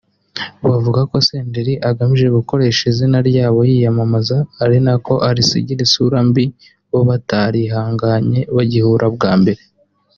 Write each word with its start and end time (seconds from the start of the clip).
bavuga 0.69 1.01
ko 1.09 1.15
Senderi 1.27 1.73
agamije 1.89 2.27
gukoresha 2.37 2.81
izina 2.91 3.17
ryabo 3.29 3.59
yiyamamaza 3.69 4.37
ari 4.63 4.77
nako 4.85 5.13
arisiga 5.29 5.71
isura 5.87 6.17
mbi 6.27 6.45
bo 6.91 6.99
batarihanganye 7.09 8.39
bagihura 8.55 9.07
bwa 9.17 9.33
mbere 9.41 9.61